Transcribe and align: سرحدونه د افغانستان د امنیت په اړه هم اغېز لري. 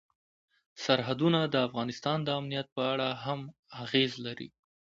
سرحدونه 0.83 1.39
د 1.53 1.55
افغانستان 1.67 2.17
د 2.23 2.29
امنیت 2.39 2.67
په 2.75 2.81
اړه 2.93 3.09
هم 3.25 3.39
اغېز 3.83 4.11
لري. 4.25 4.49